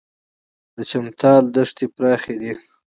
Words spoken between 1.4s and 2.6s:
دښتې پراخې دي